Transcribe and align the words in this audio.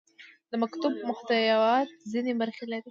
د 0.51 0.53
مکتوب 0.63 0.93
محتویات 1.09 1.89
ځینې 2.11 2.31
برخې 2.41 2.65
لري. 2.71 2.79